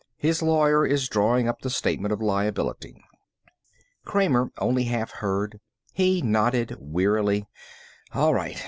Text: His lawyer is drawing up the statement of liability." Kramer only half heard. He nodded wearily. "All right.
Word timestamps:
His 0.17 0.41
lawyer 0.41 0.83
is 0.83 1.07
drawing 1.07 1.47
up 1.47 1.61
the 1.61 1.69
statement 1.69 2.11
of 2.11 2.19
liability." 2.23 2.95
Kramer 4.03 4.49
only 4.57 4.85
half 4.85 5.11
heard. 5.11 5.59
He 5.93 6.23
nodded 6.23 6.75
wearily. 6.79 7.45
"All 8.11 8.33
right. 8.33 8.57